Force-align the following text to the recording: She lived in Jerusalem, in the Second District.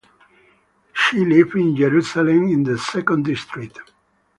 She 0.95 1.19
lived 1.23 1.53
in 1.53 1.75
Jerusalem, 1.75 2.47
in 2.47 2.63
the 2.63 2.75
Second 2.79 3.23
District. 3.25 3.79